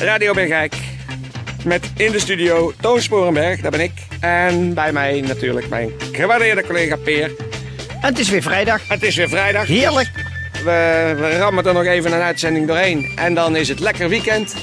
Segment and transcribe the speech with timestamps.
[0.00, 0.74] Radio Bergijk.
[1.64, 3.92] Met in de studio Toon Sporenberg, dat ben ik.
[4.20, 7.30] En bij mij natuurlijk mijn gewaardeerde collega Peer.
[7.88, 8.88] En het is weer vrijdag.
[8.88, 9.66] Het is weer vrijdag.
[9.66, 10.10] Heerlijk.
[10.52, 13.12] We, we rammen er nog even een uitzending doorheen.
[13.16, 14.54] En dan is het lekker weekend.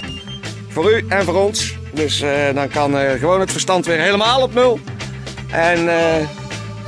[0.69, 1.77] Voor u en voor ons.
[1.93, 4.79] Dus eh, dan kan eh, gewoon het verstand weer helemaal op nul.
[5.51, 6.27] En eh,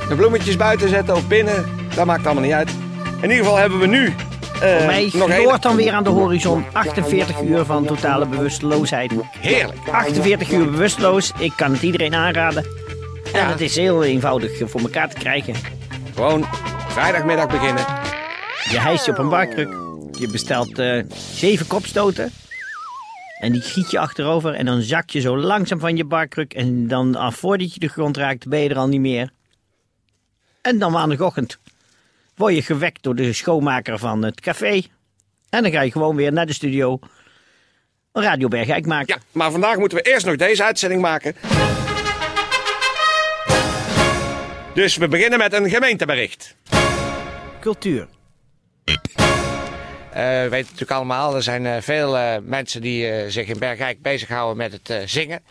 [0.08, 2.70] de bloemetjes buiten zetten of binnen, dat maakt allemaal niet uit.
[3.16, 4.14] In ieder geval hebben we nu
[4.58, 9.12] Voor mij nog gloort dan weer aan de horizon 48 uur van totale bewusteloosheid.
[9.40, 9.88] Heerlijk.
[9.92, 12.64] 48 uur bewusteloos, ik kan het iedereen aanraden.
[13.32, 13.48] En Ja.
[13.50, 15.54] het is heel eenvoudig voor elkaar te krijgen.
[16.14, 16.44] Gewoon
[16.88, 17.84] vrijdagmiddag beginnen.
[18.70, 19.68] Je hijst je op een barkruk,
[20.18, 21.02] je bestelt eh,
[21.34, 22.32] zeven kopstoten.
[23.40, 26.54] En die giet je achterover en dan zak je zo langzaam van je barkruk.
[26.54, 29.30] En dan, ah, voordat je de grond raakt, ben je er al niet meer.
[30.62, 31.58] En dan maandagochtend
[32.38, 34.82] word je gewekt door de schoonmaker van het café.
[35.48, 36.98] En dan ga je gewoon weer naar de studio
[38.12, 39.14] een Radio Bergijk maken.
[39.14, 41.34] Ja, maar vandaag moeten we eerst nog deze uitzending maken.
[44.74, 46.56] Dus we beginnen met een gemeentebericht.
[47.60, 48.08] Cultuur.
[48.84, 53.58] Eh, we weten natuurlijk allemaal, er zijn eh, veel eh, mensen die eh, zich in
[53.58, 55.42] Bergijk bezighouden met het eh, zingen.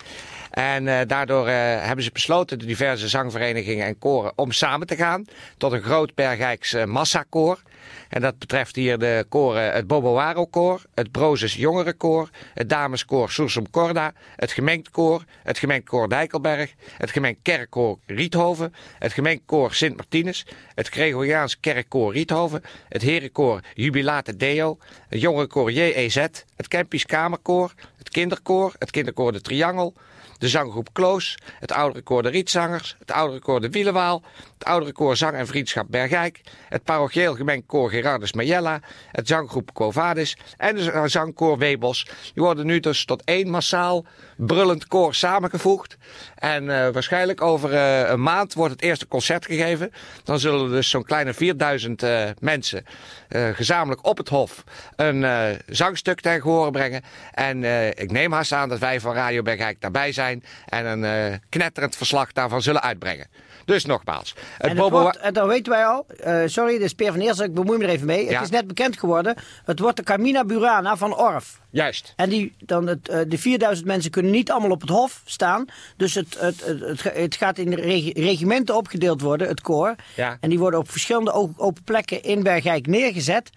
[0.52, 1.54] En eh, daardoor eh,
[1.86, 5.26] hebben ze besloten, de diverse zangverenigingen en koren, om samen te gaan
[5.58, 7.62] tot een groot Bergijks eh, massakoor.
[8.10, 13.70] En dat betreft hier de koren het Boboaro koor, het Brozes Jongerenkoor, het Dameskoor Soersum
[13.70, 19.74] Corda, het gemengd koor, het gemengd koor Dijkelberg, het gemengd kerkkoor Riethoven, het gemengd koor
[19.74, 20.46] Sint Martinus,
[20.76, 24.78] het Gregoriaans kerkkoor Riethoven, het herenkoor Jubilate Deo,
[25.10, 26.16] het jongerenkoor JEZ,
[26.56, 29.94] het Kempisch Kamerkoor, het kinderkoor, het kinderkoor De Triangel,
[30.38, 34.92] de zanggroep Kloos, het oudere koor de Rietzangers, het oudere koor de Wielenwaal, het oudere
[34.92, 38.80] koor Zang en Vriendschap Bergijk, het parochieel gemengd koor Gerardus Majella,
[39.12, 42.04] het zanggroep Covadis en de zangkoor Webos.
[42.34, 44.06] Die worden nu dus tot één massaal
[44.38, 45.98] brullend koor samengevoegd.
[46.36, 49.92] En eh, waarschijnlijk over eh, een maand wordt het eerste concert gegeven.
[50.24, 52.86] Dan zullen dus zo'n kleine 4000 eh, mensen
[53.28, 54.64] eh, gezamenlijk op het Hof
[54.96, 57.02] een eh, zangstuk ten gehore brengen.
[57.32, 60.27] En eh, ik neem haast aan dat wij van Radio Bergijk daarbij zijn
[60.66, 63.28] en een eh, knetterend verslag daarvan zullen uitbrengen.
[63.66, 66.06] Dus nogmaals, het En het wordt, en dat weten wij al.
[66.20, 68.26] Eh, sorry, dit is Peer van Eerst, ik bemoei me er even mee.
[68.26, 68.32] Ja.
[68.34, 69.36] Het is net bekend geworden.
[69.66, 71.60] Het wordt de Carmina Burana van Orf.
[71.70, 72.14] Juist.
[72.16, 75.66] En die, dan het, eh, de 4000 mensen kunnen niet allemaal op het hof staan.
[75.98, 79.96] Dus het, het, het, het, ga- het gaat in regi- regimenten opgedeeld worden, het koor.
[80.16, 80.38] Ja.
[80.40, 83.50] En die worden op verschillende open plekken in Bergijk neergezet.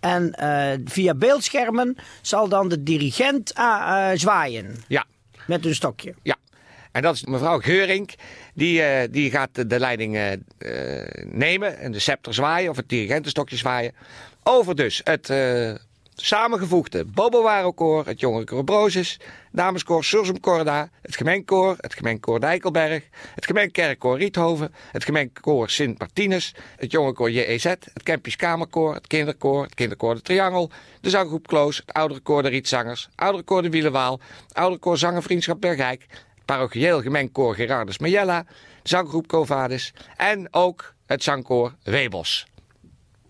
[0.00, 0.34] En
[0.84, 5.04] via beeldschermen zal dan de dirigent ah, zwaaien Ja.
[5.48, 6.14] Met een stokje.
[6.22, 6.36] Ja,
[6.92, 8.14] en dat is mevrouw Geurink.
[8.54, 12.88] Die, eh, die gaat de, leiding eh, eh, nemen en de scepter zwaaien of het
[12.88, 13.92] dirigentenstokje zwaaien.
[14.42, 15.32] Over dus het
[16.20, 19.20] samengevoegde Bobowarokoor, het jongerenkoor Brozes,
[19.52, 26.54] dameskoor Sursum Corda, het gemengkoor, het gemengkoor Dijkelberg, het gemengkerkkoor Riethoven, het gemengkoor Sint Martinus,
[26.76, 30.70] het jongerenkoor JEZ, het Kempisch Kamerkoor, het kinderkoor, het kinderkoor De Triangel,
[31.00, 34.80] de zanggroep Kloos, het oudere koor De Rietzangers, het oudere koor De Wielenwaal, het oudere
[34.80, 38.42] koor Zangenvriendschap Bergijk, het parochieel gemengkoor Gerardus Majella,
[38.82, 42.46] de zanggroep Covadis en ook het zangkoor Webos.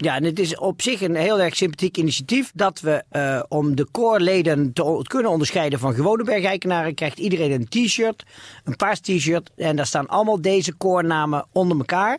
[0.00, 3.76] Ja, en het is op zich een heel erg sympathiek initiatief dat we eh, om
[3.76, 8.25] de koorleden te kunnen onderscheiden van gewone bergijkenaren krijgt iedereen een t-shirt,
[8.64, 12.19] een paars t-shirt en daar staan allemaal deze koornamen onder elkaar.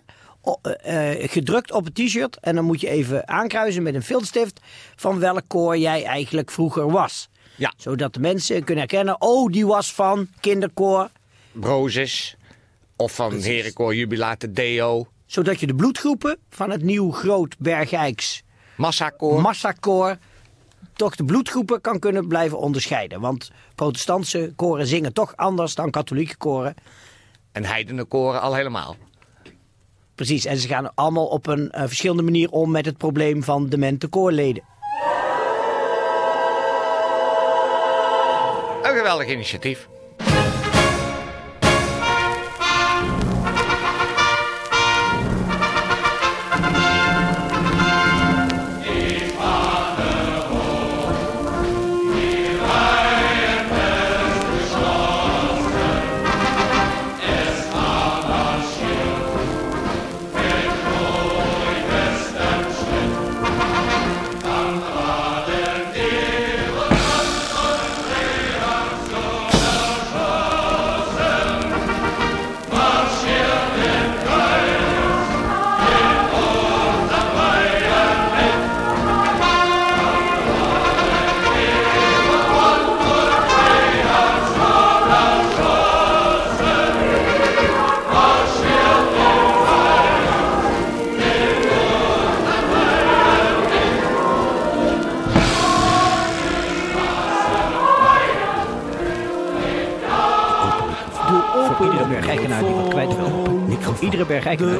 [0.61, 4.59] eh, eh, gedrukt op het t-shirt en dan moet je even aankruisen met een filtstift
[4.95, 7.29] van welk koor jij eigenlijk vroeger was.
[7.55, 7.73] Ja.
[7.77, 11.09] Zodat de mensen kunnen herkennen, oh die was van kinderkoor.
[11.51, 12.35] Brozes
[12.95, 18.43] of van herenkoor Jubilate Deo, Zodat je de bloedgroepen van het nieuw groot Bergijks
[18.75, 19.41] Massakoor.
[19.41, 20.17] massakoor
[20.93, 23.21] toch de bloedgroepen kan kunnen blijven onderscheiden.
[23.21, 26.75] Want protestantse koren zingen toch anders dan katholieke koren.
[27.51, 28.95] en heidenenkoren al helemaal.
[30.15, 33.67] Precies, en ze gaan allemaal op een eh, verschillende manier om met het probleem van
[33.67, 34.63] demente koorleden.
[38.83, 39.87] Een geweldig initiatief.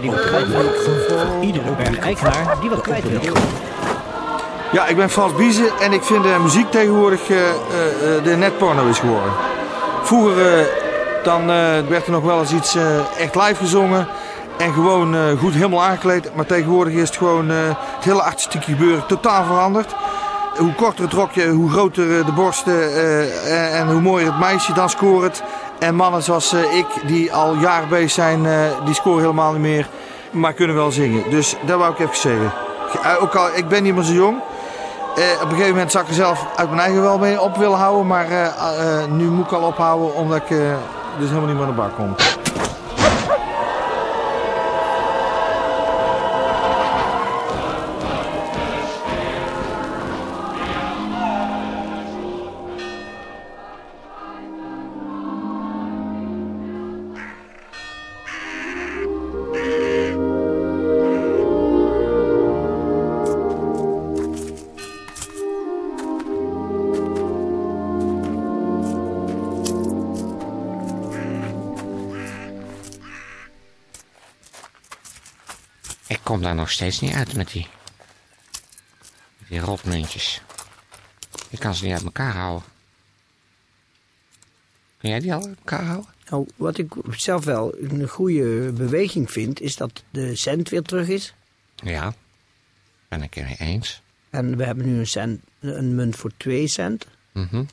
[0.02, 1.42] Die wat kwijt wil.
[1.42, 1.76] Iedere
[2.62, 3.34] die wat kwijt wil.
[4.72, 8.88] Ja, ik ben Frans Biezen en ik vind de muziek tegenwoordig eh, eh, de netporno
[8.88, 9.32] is geworden.
[10.04, 10.66] Vroeger eh,
[11.24, 11.46] dan,
[11.88, 12.78] werd er nog wel eens iets
[13.18, 14.08] echt live gezongen
[14.58, 16.36] en gewoon goed helemaal aangekleed.
[16.36, 19.96] Maar tegenwoordig is het gewoon het hele artistieke gebeuren totaal veranderd.
[20.58, 22.94] Hoe korter het rokje, hoe groter de borsten
[23.72, 25.44] en, hoe mooier het meisje dan scoort.
[25.80, 28.54] En mannen zoals eh, ik, die al jaren bezig zijn, eh,
[28.86, 29.88] die scoren helemaal niet meer.
[30.32, 31.30] Maar kunnen wel zingen.
[31.30, 32.52] Dus dat wou ik even zeggen.
[33.04, 34.42] Eh, ook al, ik ben niet meer zo jong.
[35.42, 37.78] Op een gegeven moment zou ik er zelf uit mijn eigen wel mee op willen
[37.78, 38.08] houden.
[38.08, 38.28] Maar
[39.10, 40.48] nu moet ik al ophouden omdat ik
[41.18, 42.16] dus helemaal niet meer naar de bak kom.
[76.30, 77.68] Kom daar nog steeds niet uit met die...
[79.48, 80.42] die rotmuntjes.
[81.50, 82.68] Ik kan ze niet uit elkaar houden.
[84.98, 86.14] Kun jij die al uit elkaar houden?
[86.30, 91.08] Nou, wat ik zelf wel een goede beweging vind, is dat de cent weer terug
[91.08, 91.34] is.
[91.76, 92.14] Ja,
[93.08, 94.02] ben ik het mee eens.
[94.30, 97.06] En we hebben nu een, cent, een munt voor 2 cent.
[97.32, 97.64] Mhm.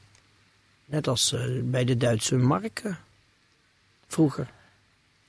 [0.84, 2.98] Net als eh, bij de Duitse marken
[4.06, 4.50] vroeger.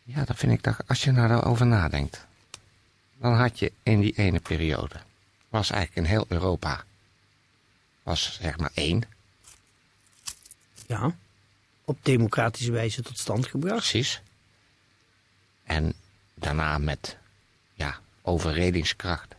[0.03, 2.26] Ja, dat vind ik toch, als je nou daarover nadenkt.
[3.18, 4.96] Dan had je in die ene periode,
[5.50, 6.84] was eigenlijk in heel Europa,
[8.04, 9.04] was zeg maar één,
[10.86, 11.16] Ja,
[11.86, 13.78] op democratische wijze tot stand gebracht.
[13.78, 14.22] precies.
[15.64, 15.94] En
[16.34, 17.18] daarna met,
[17.74, 19.36] ja, overredingskracht.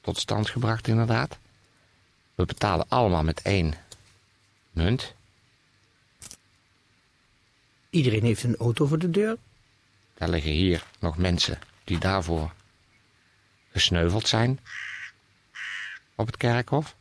[0.00, 1.38] Tot stand gebracht inderdaad.
[2.34, 3.74] We betalen allemaal met één
[4.70, 5.14] munt.
[7.90, 9.36] Iedereen heeft een auto voor de deur.
[10.22, 12.52] Daar liggen hier nog mensen die daarvoor
[13.72, 14.60] gesneuveld zijn.
[16.14, 16.94] Op het kerkhof.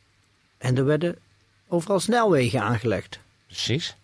[0.58, 1.20] En er werden
[1.68, 3.20] overal snelwegen aangelegd.
[3.46, 3.96] Precies.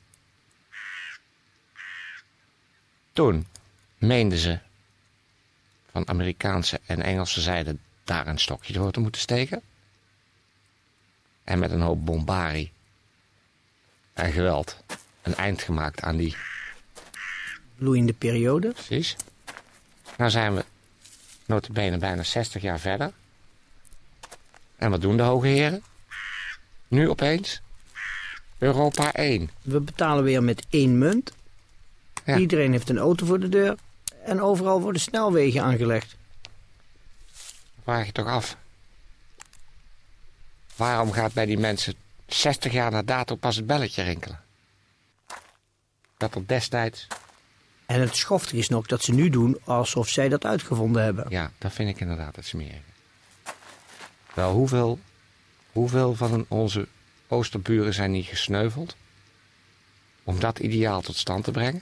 [3.14, 3.48] Toen
[3.98, 4.60] meenden ze
[5.92, 9.62] van Amerikaanse en Engelse zijde daar een stokje door te moeten steken.
[11.44, 12.72] En met een hoop bombarie
[14.14, 14.78] en geweld
[15.21, 16.36] een eind gemaakt aan die
[17.78, 18.72] Bloeiende periode.
[18.72, 19.16] Precies.
[20.18, 20.66] Nou zijn we
[21.46, 23.12] notabene bijna 60 jaar verder.
[24.76, 25.84] En wat doen de hoge heren?
[26.88, 27.62] Nu opeens
[28.57, 29.50] Europa 1.
[29.62, 31.31] We betalen weer met één munt.
[32.26, 32.38] Ja.
[32.38, 33.76] Iedereen heeft een auto voor de deur.
[34.24, 36.16] En overal worden snelwegen aangelegd.
[37.84, 38.57] Vraag je toch af.
[40.76, 41.94] Waarom gaat bij die mensen
[42.28, 44.42] 60 jaar na dato pas het belletje rinkelen?
[46.18, 47.07] Dat er destijds...
[47.87, 51.25] En het schoftig is nog dat ze nu doen alsof zij dat uitgevonden hebben.
[51.29, 52.79] Ja, dat vind ik inderdaad het smerige.
[54.33, 54.99] Wel, hoeveel,
[55.71, 56.87] hoeveel van onze
[57.27, 58.95] oosterburen zijn niet gesneuveld?
[60.23, 61.81] Om dat ideaal tot stand te brengen?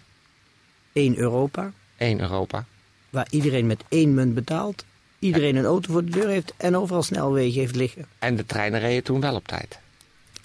[0.93, 2.65] Eén Europa, Eén Europa.
[3.09, 4.85] waar iedereen met één munt betaalt.
[5.19, 8.05] Iedereen een auto voor de deur heeft en overal snelwegen heeft liggen.
[8.19, 9.79] En de treinen reden toen wel op tijd.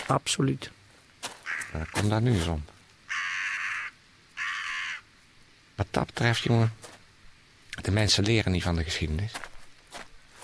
[0.06, 0.70] Absoluut.
[1.72, 2.64] Maar kom daar nu eens om.
[5.80, 6.72] Wat dat betreft, jongen.
[7.82, 9.32] De mensen leren niet van de geschiedenis.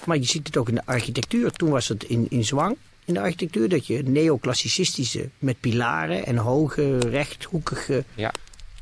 [0.05, 1.51] Maar je ziet het ook in de architectuur.
[1.51, 6.37] Toen was het in, in zwang in de architectuur dat je neoclassicistische met pilaren en
[6.37, 8.33] hoge rechthoekige Ja.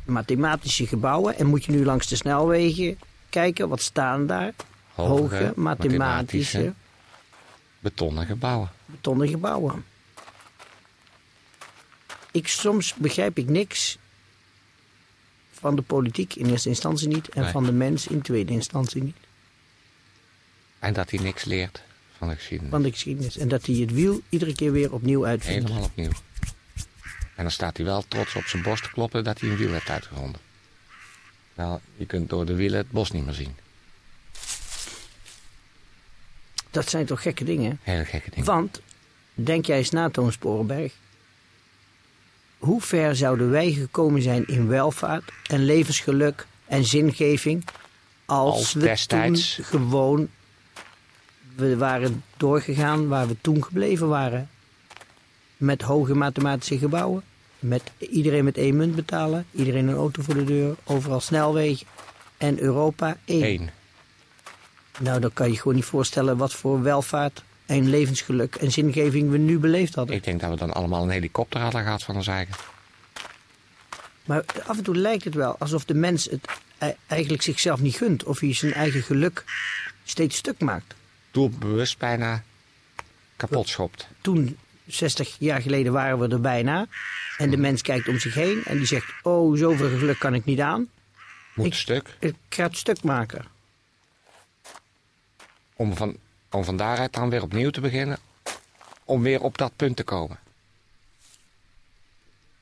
[0.05, 1.37] mathematische gebouwen.
[1.39, 2.99] En moet je nu langs de snelwegen
[3.31, 4.53] kijken, wat staan daar?
[4.93, 6.75] Hoge, mathematische,
[7.79, 8.71] betonnen gebouwen.
[8.87, 9.85] betonnen gebouwen.
[12.33, 13.99] Ik, soms begrijp ik niks
[15.65, 17.51] van de politiek in eerste instantie niet en Nee.
[17.53, 19.17] van de mens in tweede instantie niet.
[20.79, 21.83] En dat hij niks leert
[22.19, 22.71] van de geschiedenis.
[22.73, 23.37] Van de geschiedenis.
[23.37, 25.63] En dat hij het wiel iedere keer weer opnieuw uitvindt.
[25.69, 26.11] Helemaal opnieuw.
[27.35, 29.73] En dan staat hij wel trots op zijn borst te kloppen dat hij een wiel
[29.73, 30.41] heeft uitgevonden.
[31.55, 33.57] Nou, je kunt door de wielen het bos niet meer zien.
[36.71, 37.79] Dat zijn toch gekke dingen?
[37.83, 38.45] Hele gekke dingen.
[38.47, 38.81] Want,
[39.35, 40.93] denk jij eens na, Toon Sporenberg.
[42.65, 47.65] Hoe ver zouden wij gekomen zijn in welvaart en levensgeluk en zingeving...
[48.25, 49.55] als, Als we destijds.
[49.55, 50.29] toen gewoon...
[51.57, 54.49] We waren doorgegaan waar we toen gebleven waren.
[55.57, 57.23] Met hoge mathematische gebouwen.
[57.59, 61.87] met iedereen met één munt betalen, iedereen een auto voor de deur, overal snelwegen
[62.37, 63.43] en Europa één.
[63.43, 63.71] Eén.
[64.99, 69.39] Nou, dan kan je gewoon niet voorstellen wat voor welvaart en levensgeluk en zingeving we
[69.39, 70.17] nu beleefd hadden.
[70.17, 72.55] Ik denk dat we dan allemaal een helikopter hadden gehad van ons eigen.
[74.25, 76.47] Maar af en toe lijkt het wel alsof de mens het
[76.79, 78.25] e- eigenlijk zichzelf niet gunt.
[78.25, 79.45] Of hij zijn eigen geluk
[80.05, 80.95] steeds stuk maakt.
[81.31, 82.43] Doelbewust bijna
[83.37, 84.09] kapot schopt.
[84.21, 86.87] Toen, 60 jaar geleden, waren we er bijna.
[87.39, 90.45] En de mens kijkt om zich heen en die zegt: Oh, zoveel geluk kan ik
[90.45, 90.89] niet aan.
[91.55, 92.17] Moet Ik- stuk.
[92.19, 93.45] Ik ga het stuk maken.
[95.77, 96.17] Om van,
[96.55, 98.19] om van daaruit dan weer opnieuw te beginnen.
[99.05, 100.39] Om weer op dat punt te komen.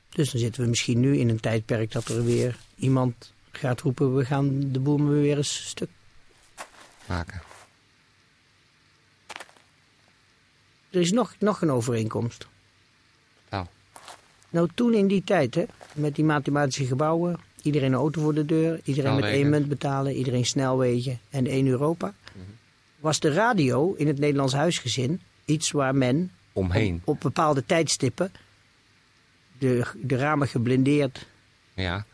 [0.09, 4.15] Dus dan zitten we misschien nu in een tijdperk dat er weer iemand gaat roepen:
[4.15, 5.89] We gaan de boel maar weer eens stuk.
[7.05, 7.41] Maken.
[10.89, 12.47] Er is nog, nog een overeenkomst.
[13.49, 13.65] Nou,
[14.49, 18.45] Nou, toen in die tijd, hè, met die mathematische gebouwen, iedereen een auto voor de
[18.45, 22.13] deur, iedereen met één munt betalen, iedereen snelwegen en één Europa,
[23.03, 26.95] was de radio in het Nederlands huisgezin iets waar men omheen.
[26.95, 28.31] op, op bepaalde tijdstippen
[29.57, 31.27] de, de ramen geblindeerd
[31.73, 32.05] Ja,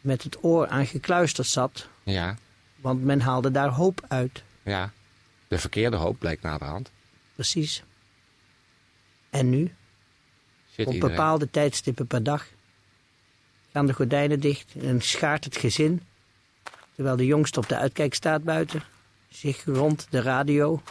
[0.00, 2.36] met het oor aan gekluisterd zat, ja,
[2.76, 4.42] want men haalde daar hoop uit.
[4.62, 4.92] ja.
[5.48, 6.90] De verkeerde hoop bleek naderhand.
[7.34, 7.82] Precies.
[9.30, 9.74] En nu?
[10.70, 11.16] Zit Op iedereen.
[11.16, 12.46] bepaalde tijdstippen per dag
[13.72, 16.02] gaan de gordijnen dicht en schaart het gezin,
[16.94, 18.82] terwijl de jongste op de uitkijk staat buiten,
[19.28, 20.82] zich rond de radio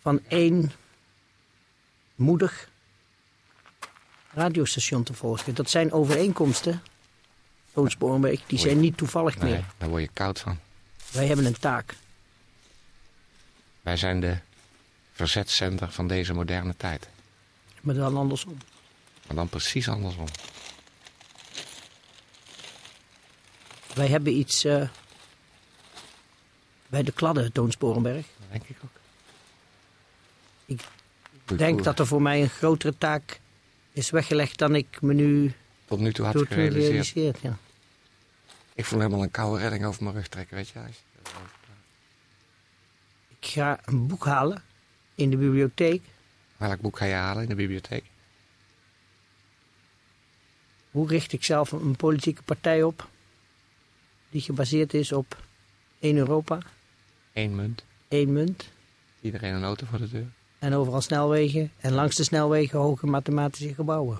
[0.00, 0.72] van één
[2.14, 2.68] moedig
[4.32, 5.54] radiostation te volgen.
[5.54, 6.82] Dat zijn overeenkomsten,
[7.72, 9.64] Toon Sporenberg, die zijn niet toevallig Nee, meer.
[9.78, 10.58] daar word je koud van.
[11.12, 11.94] Wij hebben een taak.
[13.82, 14.38] Wij zijn de
[15.12, 17.08] verzetscenter van deze moderne tijd.
[17.80, 18.56] Maar dan andersom.
[19.26, 20.26] Maar dan precies andersom.
[23.94, 24.88] Wij hebben iets eh,
[26.92, 28.26] bij de kladden, Toon Sporenberg.
[28.38, 28.90] Dat denk ik ook.
[30.66, 33.40] Ik denk dat er voor mij een grotere taak
[33.92, 35.52] is weggelegd dan ik me nu
[35.84, 36.84] tot nu toe had gerealiseerd.
[36.84, 37.40] gerealiseerd.
[37.40, 37.56] Ja.
[38.74, 40.80] Ik voel helemaal een koude redding over mijn rug trekken, weet je.
[43.28, 44.62] Ik ga een boek halen
[45.14, 46.02] in de bibliotheek.
[46.56, 48.04] Welk boek ga je halen in de bibliotheek?
[50.90, 53.08] Hoe richt ik zelf een politieke partij op
[54.30, 55.36] die gebaseerd is op
[55.98, 56.58] één Europa,
[57.32, 57.84] Eén munt.
[58.08, 58.70] één munt
[59.20, 60.26] Iedereen een auto voor de deur.
[60.58, 64.18] en overal snelwegen en langs de snelwegen hoge mathematische gebouwen.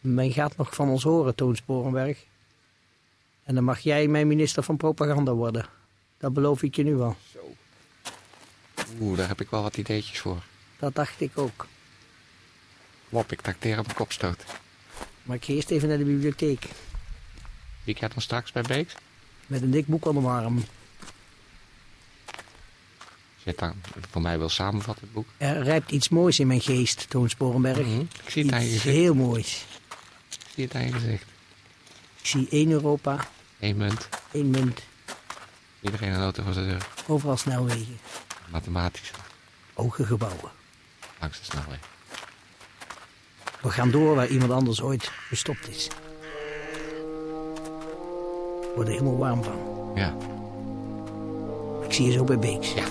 [0.00, 2.24] Men gaat nog van ons horen, Toon Sporenberg.
[3.44, 5.66] En dan mag jij mijn minister van propaganda worden.
[6.18, 7.16] Dat beloof ik je nu al.
[9.00, 10.42] Oeh, daar heb ik wel wat ideetjes voor.
[10.78, 11.66] Dat dacht ik ook.
[13.08, 14.44] Wop, ik tacteer op mijn kopstoot.
[15.22, 16.64] Maar ik ga eerst even naar de bibliotheek.
[17.84, 18.94] Wie gaat dan straks bij Beeks?
[19.46, 20.64] Met een dik boek onder mijn arm.
[23.56, 23.74] Dan
[24.10, 25.26] voor mij wel samenvatten het boek.
[25.36, 27.78] Er rijpt iets moois in mijn geest, Toon Sporenberg.
[27.86, 28.84] Mhm, Ik zie het aan je gezicht.
[28.84, 29.64] heel moois.
[30.28, 31.24] Ik zie het aan je gezicht.
[32.20, 33.28] Ik zie één Europa,
[33.60, 34.08] Eén munt.
[34.32, 34.80] één munt,
[35.80, 36.86] Iedereen een auto voor de deur.
[37.06, 37.98] overal snelwegen,
[38.50, 39.10] Mathematisch.
[39.74, 40.50] hoge gebouwen.
[41.20, 41.78] Langs de snelweg.
[43.60, 45.88] We gaan door waar iemand anders ooit gestopt is.
[48.76, 49.54] Ik word er helemaal warm van.
[49.94, 50.14] Ja.
[51.86, 52.74] Ik zie je zo bij Beeks.
[52.74, 52.84] Ja.